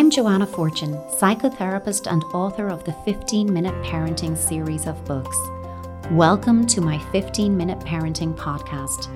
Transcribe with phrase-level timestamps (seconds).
[0.00, 5.36] I'm Joanna Fortune, psychotherapist and author of the 15 Minute Parenting series of books.
[6.10, 9.08] Welcome to my 15 Minute Parenting podcast,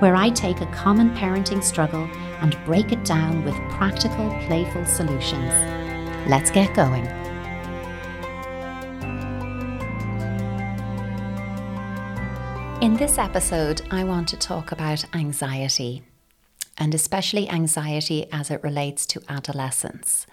[0.00, 2.08] where I take a common parenting struggle
[2.40, 5.52] and break it down with practical, playful solutions.
[6.26, 7.04] Let's get going.
[12.82, 16.02] In this episode, I want to talk about anxiety
[16.80, 20.26] and especially anxiety as it relates to adolescence.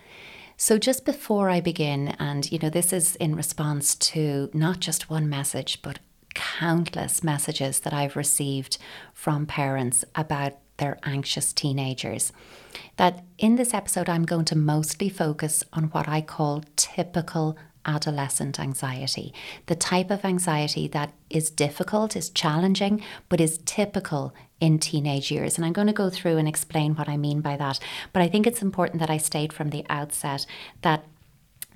[0.55, 5.09] So, just before I begin, and you know, this is in response to not just
[5.09, 5.99] one message, but
[6.33, 8.77] countless messages that I've received
[9.13, 12.31] from parents about their anxious teenagers.
[12.95, 17.57] That in this episode, I'm going to mostly focus on what I call typical
[17.87, 19.33] adolescent anxiety,
[19.67, 25.57] the type of anxiety that is difficult, is challenging, but is typical in teenage years.
[25.57, 27.79] And I'm going to go through and explain what I mean by that.
[28.13, 30.45] But I think it's important that I state from the outset
[30.81, 31.05] that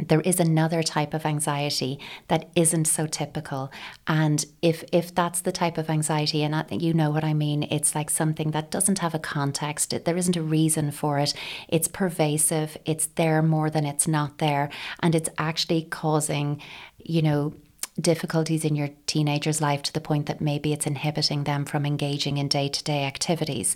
[0.07, 3.71] there is another type of anxiety that isn't so typical
[4.07, 7.33] and if if that's the type of anxiety and I think you know what I
[7.33, 11.33] mean it's like something that doesn't have a context there isn't a reason for it
[11.67, 14.69] it's pervasive it's there more than it's not there
[15.01, 16.61] and it's actually causing
[16.97, 17.53] you know
[17.99, 22.37] difficulties in your teenager's life to the point that maybe it's inhibiting them from engaging
[22.37, 23.75] in day-to-day activities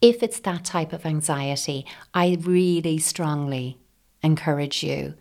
[0.00, 3.78] if it's that type of anxiety I really strongly
[4.22, 5.14] encourage you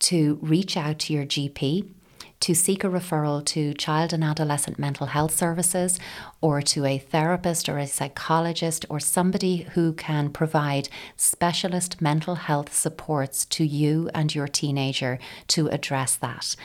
[0.00, 1.90] to reach out to your GP
[2.40, 6.00] to seek a referral to child and adolescent mental health services
[6.40, 12.74] or to a therapist or a psychologist or somebody who can provide specialist mental health
[12.74, 16.56] supports to you and your teenager to address that.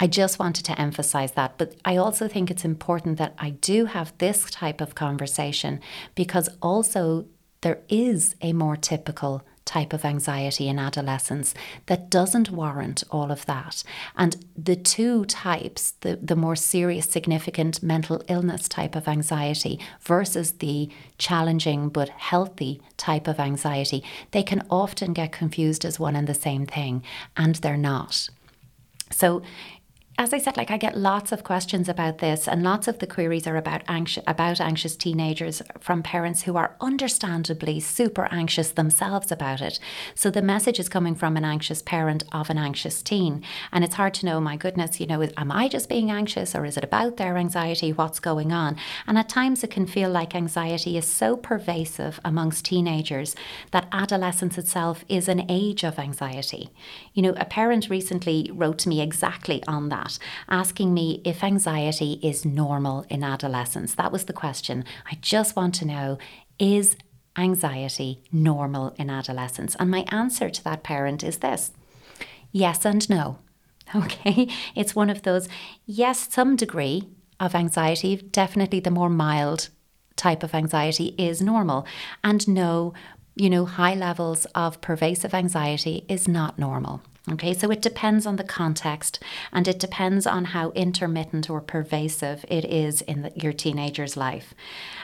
[0.00, 1.58] I just wanted to emphasize that.
[1.58, 5.80] But I also think it's important that I do have this type of conversation
[6.14, 7.26] because also
[7.60, 11.52] there is a more typical type of anxiety in adolescence
[11.86, 13.84] that doesn't warrant all of that.
[14.16, 20.52] And the two types, the, the more serious, significant mental illness type of anxiety versus
[20.52, 20.88] the
[21.18, 26.34] challenging but healthy type of anxiety, they can often get confused as one and the
[26.34, 27.02] same thing,
[27.36, 28.30] and they're not.
[29.10, 29.42] So,
[30.20, 33.06] as I said, like I get lots of questions about this, and lots of the
[33.06, 39.30] queries are about anxious about anxious teenagers from parents who are understandably super anxious themselves
[39.30, 39.78] about it.
[40.16, 43.94] So the message is coming from an anxious parent of an anxious teen, and it's
[43.94, 44.40] hard to know.
[44.40, 47.92] My goodness, you know, am I just being anxious, or is it about their anxiety?
[47.92, 48.76] What's going on?
[49.06, 53.36] And at times it can feel like anxiety is so pervasive amongst teenagers
[53.70, 56.70] that adolescence itself is an age of anxiety.
[57.14, 61.44] You know, a parent recently wrote to me exactly on that that, asking me if
[61.44, 63.94] anxiety is normal in adolescence.
[63.94, 64.84] That was the question.
[65.10, 66.18] I just want to know
[66.58, 66.96] is
[67.36, 69.76] anxiety normal in adolescence?
[69.78, 71.72] And my answer to that parent is this
[72.52, 73.38] yes and no.
[73.94, 75.48] Okay, it's one of those,
[75.86, 77.08] yes, some degree
[77.40, 79.70] of anxiety, definitely the more mild
[80.14, 81.86] type of anxiety is normal.
[82.22, 82.92] And no,
[83.34, 87.00] you know, high levels of pervasive anxiety is not normal.
[87.32, 89.18] Okay, so it depends on the context
[89.52, 94.54] and it depends on how intermittent or pervasive it is in the, your teenager's life.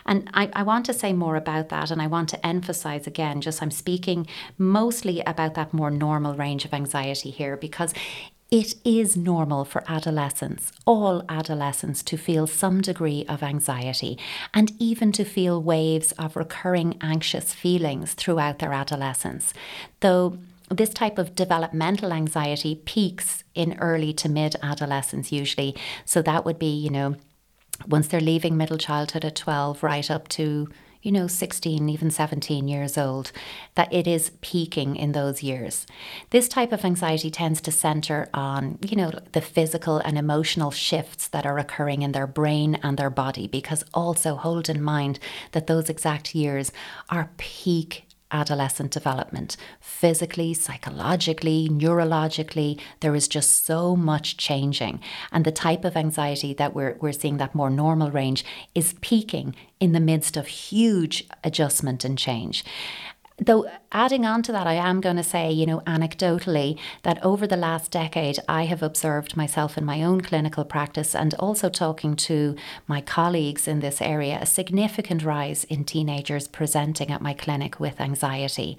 [0.06, 3.40] And I, I want to say more about that and I want to emphasize again,
[3.40, 4.26] just I'm speaking
[4.56, 7.92] mostly about that more normal range of anxiety here because
[8.50, 14.16] it is normal for adolescents, all adolescents, to feel some degree of anxiety
[14.54, 19.52] and even to feel waves of recurring anxious feelings throughout their adolescence.
[20.00, 20.38] Though
[20.70, 25.76] this type of developmental anxiety peaks in early to mid adolescence, usually.
[26.04, 27.16] So that would be, you know,
[27.86, 30.68] once they're leaving middle childhood at 12, right up to,
[31.02, 33.30] you know, 16, even 17 years old,
[33.74, 35.86] that it is peaking in those years.
[36.30, 41.28] This type of anxiety tends to center on, you know, the physical and emotional shifts
[41.28, 45.18] that are occurring in their brain and their body, because also hold in mind
[45.52, 46.72] that those exact years
[47.10, 49.56] are peak adolescent development.
[49.80, 55.00] Physically, psychologically, neurologically, there is just so much changing.
[55.32, 58.44] And the type of anxiety that we're, we're seeing, that more normal range,
[58.74, 62.64] is peaking in the midst of huge adjustment and change.
[63.38, 67.46] Though adding on to that, I am going to say, you know, anecdotally, that over
[67.46, 72.16] the last decade, I have observed myself in my own clinical practice and also talking
[72.16, 72.56] to
[72.86, 78.00] my colleagues in this area a significant rise in teenagers presenting at my clinic with
[78.00, 78.76] anxiety.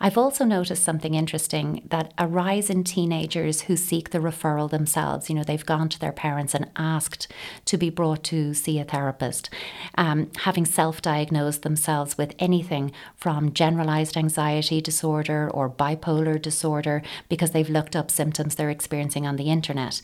[0.00, 5.30] I've also noticed something interesting that a rise in teenagers who seek the referral themselves.
[5.30, 7.28] You know, they've gone to their parents and asked
[7.66, 9.48] to be brought to see a therapist,
[9.96, 14.16] um, having self diagnosed themselves with anything from generalized generalized
[14.56, 20.00] anxiety disorder or bipolar disorder because they've looked up symptoms they're experiencing on the internet.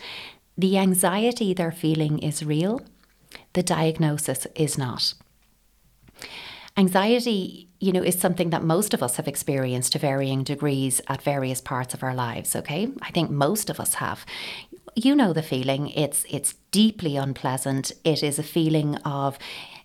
[0.58, 2.80] The anxiety they're feeling is real,
[3.54, 5.14] the diagnosis is not.
[6.76, 11.22] Anxiety, you know, is something that most of us have experienced to varying degrees at
[11.22, 12.88] various parts of our lives, okay?
[13.02, 14.24] I think most of us have.
[14.94, 15.88] You know the feeling.
[15.88, 17.92] It's it's deeply unpleasant.
[18.04, 19.38] It is a feeling of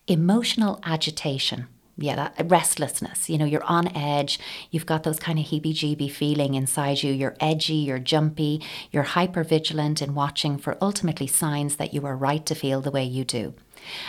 [0.07, 1.67] emotional agitation
[1.97, 3.29] yeah, that restlessness.
[3.29, 4.39] You know, you're on edge.
[4.69, 7.11] You've got those kind of heebie jeebie feeling inside you.
[7.11, 8.61] You're edgy, you're jumpy,
[8.91, 12.91] you're hyper vigilant in watching for ultimately signs that you are right to feel the
[12.91, 13.55] way you do.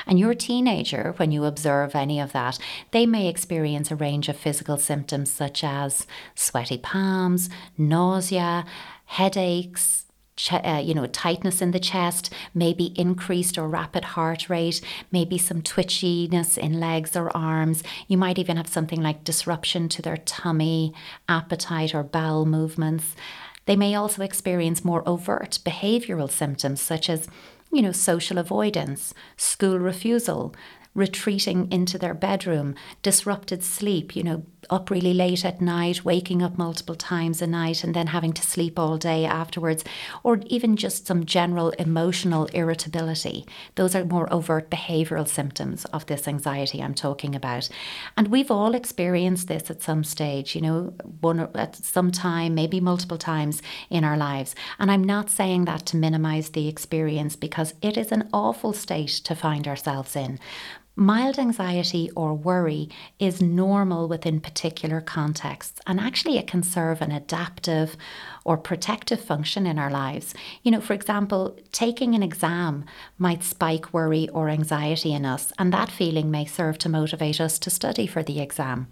[0.06, 2.58] And your teenager, when you observe any of that,
[2.90, 8.66] they may experience a range of physical symptoms such as sweaty palms, nausea,
[9.06, 10.04] headaches,
[10.52, 14.80] uh, you know, tightness in the chest, maybe increased or rapid heart rate,
[15.10, 17.82] maybe some twitchiness in legs or arms.
[18.06, 20.94] You might even have something like disruption to their tummy,
[21.28, 23.16] appetite, or bowel movements.
[23.66, 27.28] They may also experience more overt behavioral symptoms such as
[27.70, 30.54] you know, social avoidance, school refusal,
[30.98, 36.58] retreating into their bedroom, disrupted sleep, you know, up really late at night, waking up
[36.58, 39.84] multiple times a night, and then having to sleep all day afterwards,
[40.22, 43.46] or even just some general emotional irritability.
[43.76, 47.68] Those are more overt behavioral symptoms of this anxiety I'm talking about.
[48.16, 52.80] And we've all experienced this at some stage, you know, one at some time, maybe
[52.80, 54.54] multiple times in our lives.
[54.78, 59.08] And I'm not saying that to minimize the experience because it is an awful state
[59.24, 60.38] to find ourselves in.
[61.00, 62.88] Mild anxiety or worry
[63.20, 67.96] is normal within particular contexts, and actually, it can serve an adaptive
[68.44, 70.34] or protective function in our lives.
[70.64, 72.84] You know, for example, taking an exam
[73.16, 77.60] might spike worry or anxiety in us, and that feeling may serve to motivate us
[77.60, 78.88] to study for the exam.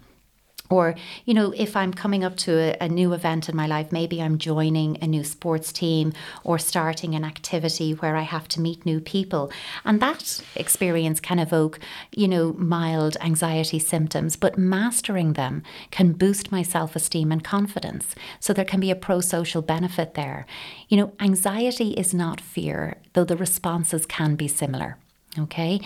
[0.69, 3.91] Or, you know, if I'm coming up to a, a, new event in my life,
[3.91, 8.61] maybe I'm joining a new sports team or starting an activity where I have to
[8.61, 9.51] meet new people.
[9.85, 11.79] And that experience can evoke,
[12.11, 18.15] you know, mild anxiety symptoms, but mastering them can boost my self esteem and confidence.
[18.39, 20.45] So there can be a pro social benefit there.
[20.89, 24.97] You know, anxiety is not fear, though the responses can be similar.
[25.39, 25.79] Okay.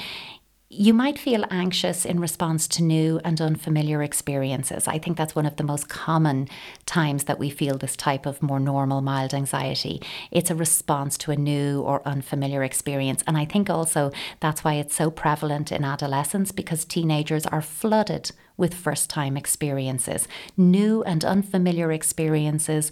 [0.73, 4.87] You might feel anxious in response to new and unfamiliar experiences.
[4.87, 6.47] I think that's one of the most common
[6.85, 10.01] times that we feel this type of more normal, mild anxiety.
[10.31, 13.21] It's a response to a new or unfamiliar experience.
[13.27, 18.31] And I think also that's why it's so prevalent in adolescence because teenagers are flooded
[18.55, 20.25] with first time experiences.
[20.55, 22.89] New and unfamiliar experiences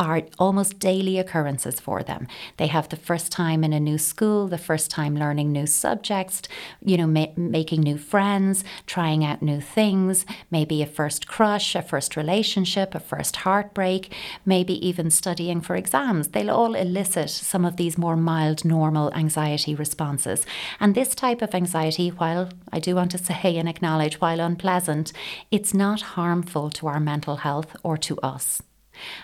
[0.00, 2.26] are almost daily occurrences for them.
[2.56, 6.40] They have the first time in a new school, the first time learning new subjects,
[6.82, 11.82] you know, ma- making new friends, trying out new things, maybe a first crush, a
[11.82, 14.10] first relationship, a first heartbreak,
[14.46, 16.28] maybe even studying for exams.
[16.28, 20.46] They'll all elicit some of these more mild, normal anxiety responses.
[20.80, 25.12] And this type of anxiety, while I do want to say and acknowledge, while unpleasant,
[25.50, 28.62] it's not harmful to our mental health or to us.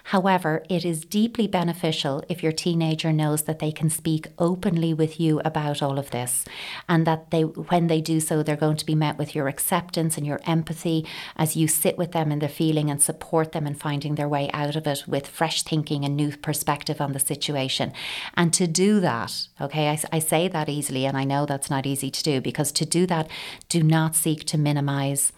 [0.04, 5.18] However, it is deeply beneficial if your teenager knows that they can speak openly with
[5.20, 6.44] you about all of this
[6.88, 10.16] and that they when they do so they're going to be met with your acceptance
[10.16, 11.06] and your empathy
[11.36, 14.50] as you sit with them in their feeling and support them in finding their way
[14.52, 17.92] out of it with fresh thinking and new perspective on the situation.
[18.34, 21.86] And to do that, okay, I, I say that easily and I know that's not
[21.86, 23.28] easy to do because to do that,
[23.68, 25.32] do not seek to minimize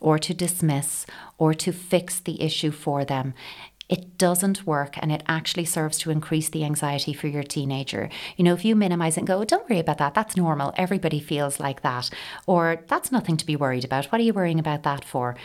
[0.00, 1.06] or to dismiss
[1.38, 3.34] or to fix the issue for them
[3.88, 8.08] it doesn't work and it actually serves to increase the anxiety for your teenager.
[8.36, 11.20] You know, if you minimize and go, oh, don't worry about that, that's normal, everybody
[11.20, 12.10] feels like that,
[12.46, 15.36] or that's nothing to be worried about, what are you worrying about that for?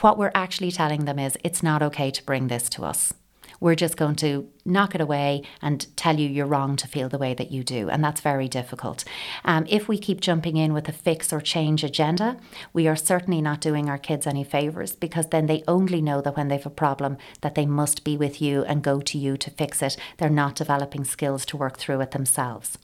[0.00, 3.14] What we're actually telling them is it's not okay to bring this to us.
[3.60, 7.18] We're just going to knock it away and tell you you're wrong to feel the
[7.18, 7.88] way that you do.
[7.88, 9.04] And that's very difficult.
[9.44, 12.36] Um, if we keep jumping in with a fix or change agenda,
[12.72, 16.36] we are certainly not doing our kids any favours because then they only know that
[16.36, 19.36] when they have a problem that they must be with you and go to you
[19.36, 19.96] to fix it.
[20.18, 22.78] They're not developing skills to work through it themselves.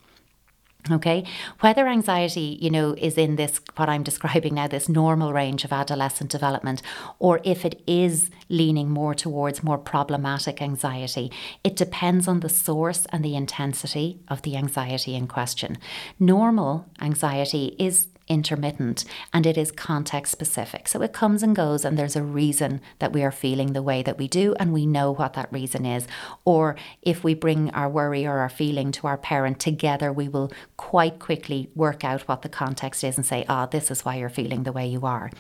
[0.91, 1.25] Okay,
[1.61, 5.73] whether anxiety, you know, is in this, what I'm describing now, this normal range of
[5.73, 6.83] adolescent development,
[7.19, 13.07] or if it is leaning more towards more problematic anxiety, it depends on the source
[13.07, 15.79] and the intensity of the anxiety in question.
[16.21, 20.89] Normal anxiety is intermittent and it is context specific.
[20.89, 24.03] So it comes and goes, and there's a reason that we are feeling the way
[24.03, 26.07] that we do, and we know what that reason is.
[26.45, 30.53] Or if we bring our worry or our feeling to our parent together, we will
[30.77, 34.17] quite quickly work out what the context is and say, ah, oh, this is why
[34.17, 35.31] you're feeling the way you are.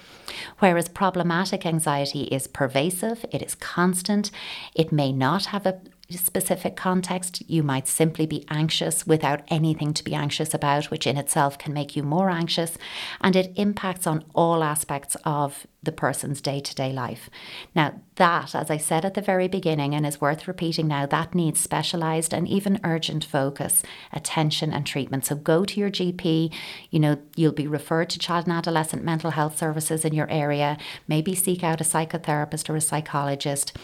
[0.58, 4.30] Whereas problematic anxiety is pervasive, it is constant,
[4.74, 10.04] it may not have a specific context, you might simply be anxious without anything to
[10.04, 12.76] be anxious about, which in itself can make you more anxious.
[13.20, 17.30] And it impacts on all aspects of the person's day to day life.
[17.74, 21.34] Now, that, as I said at the very beginning, and is worth repeating now, that
[21.34, 25.26] needs specialised and even urgent focus, attention, and treatment.
[25.26, 26.52] So go to your GP.
[26.90, 30.78] You know, you'll be referred to child and adolescent mental health services in your area.
[31.08, 33.76] Maybe seek out a psychotherapist or a psychologist.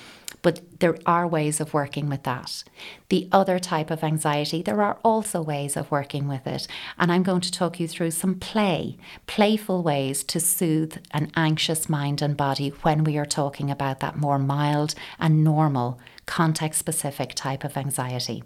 [0.43, 2.65] But there are ways of working with that.
[3.09, 6.67] The other type of anxiety, there are also ways of working with it.
[6.99, 8.97] And I'm going to talk you through some play,
[9.27, 14.17] playful ways to soothe an anxious mind and body when we are talking about that
[14.21, 18.43] more mild and normal, context specific type of anxiety.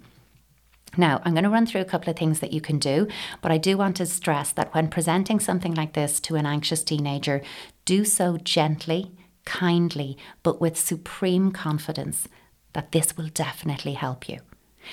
[0.97, 3.09] Now, I'm going to run through a couple of things that you can do,
[3.43, 6.85] but I do want to stress that when presenting something like this to an anxious
[6.85, 7.43] teenager,
[7.85, 9.11] do so gently
[9.45, 12.29] kindly, but with supreme confidence
[12.73, 14.39] that this will definitely help you.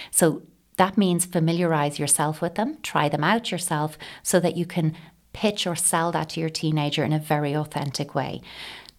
[0.09, 0.43] So
[0.77, 4.95] that means familiarize yourself with them, try them out yourself so that you can
[5.33, 8.41] pitch or sell that to your teenager in a very authentic way.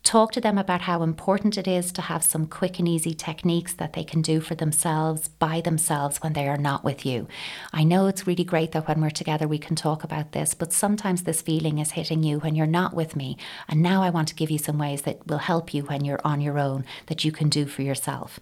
[0.02, 3.72] Talk to them about how important it is to have some quick and easy techniques
[3.74, 7.28] that they can do for themselves by themselves when they are not with you.
[7.72, 10.72] I know it's really great that when we're together we can talk about this, but
[10.72, 13.38] sometimes this feeling is hitting you when you're not with me.
[13.68, 16.20] And now I want to give you some ways that will help you when you're
[16.24, 18.40] on your own that you can do for yourself.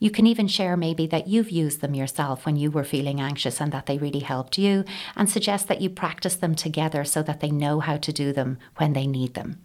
[0.00, 3.60] You can even share maybe that you've used them yourself when you were feeling anxious
[3.60, 4.84] and that they really helped you,
[5.14, 8.58] and suggest that you practice them together so that they know how to do them
[8.76, 9.60] when they need them.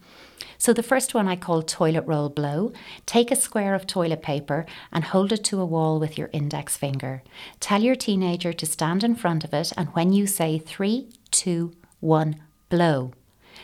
[0.62, 2.72] So the first one I call toilet roll blow.
[3.08, 6.78] Take a square of toilet paper and hold it to a wall with your index
[6.78, 7.24] finger.
[7.60, 11.72] Tell your teenager to stand in front of it, and when you say three, two,
[12.00, 12.36] one,
[12.70, 13.12] blow,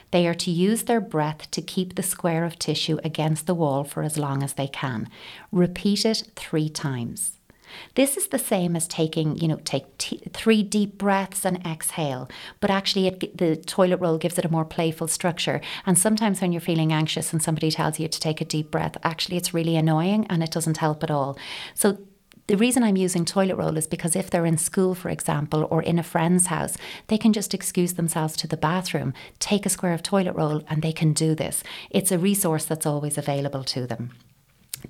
[0.09, 3.83] they are to use their breath to keep the square of tissue against the wall
[3.83, 5.07] for as long as they can.
[5.51, 7.36] Repeat it three times.
[7.95, 12.29] This is the same as taking, you know, take t- three deep breaths and exhale,
[12.59, 15.61] but actually it, the toilet roll gives it a more playful structure.
[15.85, 18.97] And sometimes when you're feeling anxious and somebody tells you to take a deep breath,
[19.03, 21.37] actually it's really annoying and it doesn't help at all.
[21.73, 21.97] So
[22.47, 25.83] the reason I'm using toilet roll is because if they're in school, for example, or
[25.83, 29.93] in a friend's house, they can just excuse themselves to the bathroom, take a square
[29.93, 31.61] of toilet roll, and they can do this.
[31.89, 34.11] It's a resource that's always available to them.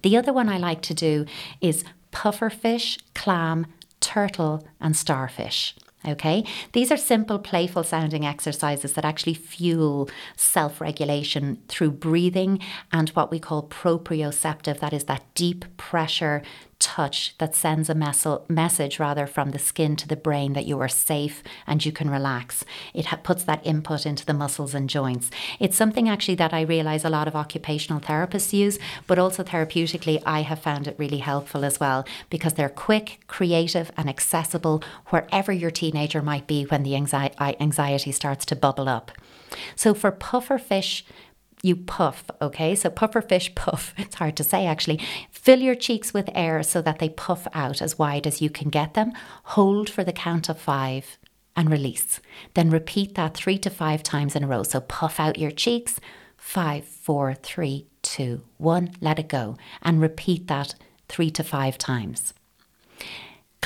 [0.03, 1.25] The other one I like to do
[1.59, 3.67] is pufferfish, clam,
[3.99, 5.75] turtle, and starfish.
[6.07, 12.59] Okay, these are simple, playful sounding exercises that actually fuel self regulation through breathing
[12.93, 16.43] and what we call proprioceptive, that is, that deep pressure
[16.79, 20.79] touch that sends a mes- message rather from the skin to the brain that you
[20.79, 22.63] are safe and you can relax.
[22.93, 25.31] It ha- puts that input into the muscles and joints.
[25.59, 30.21] It's something actually that I realize a lot of occupational therapists use, but also therapeutically,
[30.25, 35.51] I have found it really helpful as well because they're quick, creative, and accessible wherever
[35.51, 39.11] your teenager might be when the anxi- anxiety starts to bubble up.
[39.75, 41.05] So for puffer fish,
[41.61, 42.75] you puff, okay?
[42.75, 43.93] So puffer fish puff.
[43.97, 44.99] It's hard to say actually.
[45.31, 48.69] Fill your cheeks with air so that they puff out as wide as you can
[48.69, 49.13] get them.
[49.43, 51.17] Hold for the count of five
[51.55, 52.19] and release.
[52.53, 54.63] Then repeat that three to five times in a row.
[54.63, 55.99] So puff out your cheeks.
[56.37, 58.91] Five, four, three, two, one.
[59.01, 59.57] Let it go.
[59.81, 60.75] And repeat that
[61.09, 62.33] three to five times.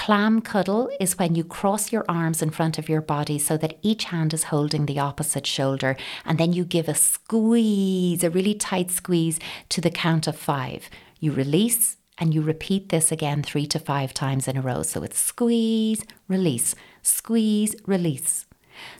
[0.04, 3.78] Clam cuddle is when you cross your arms in front of your body so that
[3.84, 8.56] each hand is holding the opposite shoulder, and then you give a squeeze, a really
[8.56, 9.40] tight squeeze
[9.70, 10.90] to the count of five.
[11.20, 14.82] You release and you repeat this again three to five times in a row.
[14.82, 18.48] So it's squeeze, release, squeeze, release.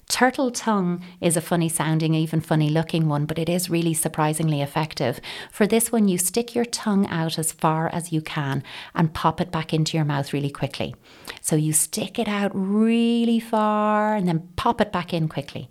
[0.10, 4.62] Turtle tongue is a funny sounding, even funny looking one, but it is really surprisingly
[4.62, 5.22] effective.
[5.52, 9.40] For this one, you stick your tongue out as far as you can and pop
[9.40, 10.96] it back into your mouth really quickly.
[11.42, 15.70] So you stick it out really far and then pop it back in quickly.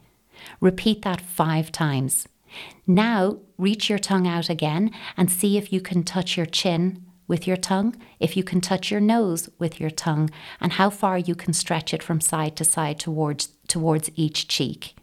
[0.61, 2.27] Repeat that five times.
[2.87, 7.47] Now, reach your tongue out again and see if you can touch your chin with
[7.47, 10.29] your tongue, if you can touch your nose with your tongue,
[10.61, 14.97] and how far you can stretch it from side to side towards, towards each cheek.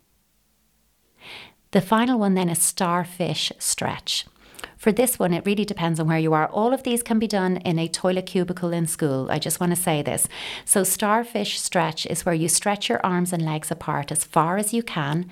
[1.72, 4.26] The final one then is starfish stretch.
[4.78, 6.48] For this one, it really depends on where you are.
[6.48, 9.30] All of these can be done in a toilet cubicle in school.
[9.30, 10.28] I just want to say this.
[10.66, 14.74] So, starfish stretch is where you stretch your arms and legs apart as far as
[14.74, 15.30] you can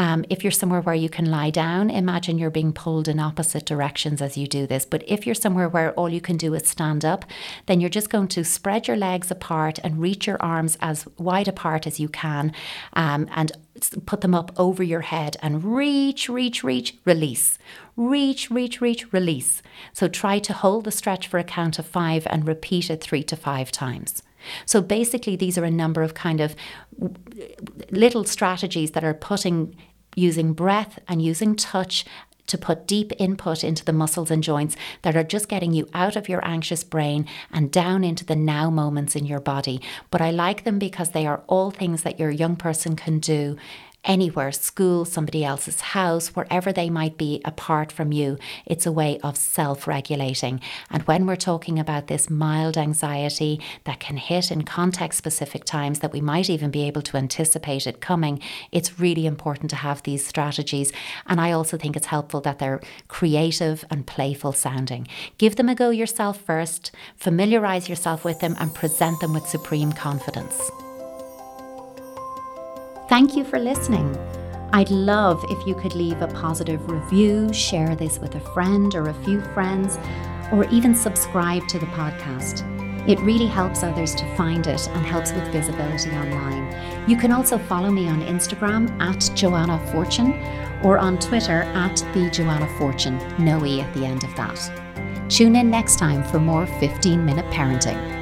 [0.00, 3.66] um, if you're somewhere where you can lie down, imagine you're being pulled in opposite
[3.66, 4.86] directions as you do this.
[4.86, 7.26] But if you're somewhere where all you can do is stand up,
[7.66, 11.48] then you're just going to spread your legs apart and reach your arms as wide
[11.48, 12.54] apart as you can
[12.94, 13.52] um, and
[14.06, 17.58] put them up over your head and reach, reach, reach, release.
[17.96, 19.62] Reach, reach, reach, release.
[19.92, 23.22] So try to hold the stretch for a count of five and repeat it three
[23.24, 24.22] to five times.
[24.64, 26.56] So basically, these are a number of kind of
[27.90, 29.76] little strategies that are putting
[30.16, 32.04] using breath and using touch
[32.50, 36.16] to put deep input into the muscles and joints that are just getting you out
[36.16, 39.80] of your anxious brain and down into the now moments in your body.
[40.10, 43.56] But I like them because they are all things that your young person can do
[44.04, 48.38] anywhere school, somebody else's house, wherever they might be apart from you.
[48.66, 50.60] It's a way of self regulating.
[50.90, 56.00] And when we're talking about this mild anxiety that can hit in context specific times
[56.00, 58.40] that we might even be able to anticipate it coming,
[58.72, 60.92] it's really important to have these strategies.
[61.26, 65.06] And I also think it's helpful that they're creative and playful sounding.
[65.38, 69.92] Give them a go yourself first, familiarize yourself with them, and present them with supreme
[69.92, 70.70] confidence.
[73.10, 74.16] Thank you for listening.
[74.72, 79.08] I'd love if you could leave a positive review, share this with a friend or
[79.08, 79.98] a few friends,
[80.52, 82.62] or even subscribe to the podcast.
[83.08, 87.10] It really helps others to find it and helps with visibility online.
[87.10, 90.34] You can also follow me on Instagram at Joanna Fortune
[90.84, 95.28] or on Twitter at the Joanna Fortune, no E at the end of that.
[95.28, 98.19] Tune in next time for more 15 minute parenting.